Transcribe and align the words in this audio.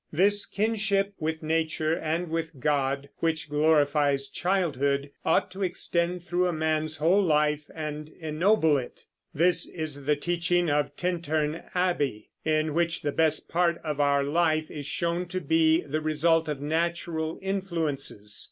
This 0.11 0.47
kinship 0.47 1.13
with 1.19 1.43
nature 1.43 1.93
and 1.95 2.31
with 2.31 2.59
God, 2.59 3.09
which 3.19 3.51
glorifies 3.51 4.29
childhood, 4.29 5.11
ought 5.23 5.51
to 5.51 5.61
extend 5.61 6.23
through 6.23 6.47
a 6.47 6.51
man's 6.51 6.97
whole 6.97 7.21
life 7.21 7.69
and 7.75 8.09
ennoble 8.19 8.77
it. 8.79 9.03
This 9.31 9.67
is 9.67 10.05
the 10.05 10.15
teaching 10.15 10.71
of 10.71 10.95
"Tintern 10.95 11.65
Abbey," 11.75 12.31
in 12.43 12.73
which 12.73 13.03
the 13.03 13.11
best 13.11 13.47
part 13.47 13.77
of 13.83 13.99
our 13.99 14.23
life 14.23 14.71
is 14.71 14.87
shown 14.87 15.27
to 15.27 15.39
be 15.39 15.81
the 15.81 16.01
result 16.01 16.47
of 16.47 16.59
natural 16.59 17.37
influences. 17.39 18.39